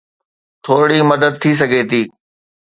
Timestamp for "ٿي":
1.41-1.51, 1.89-2.01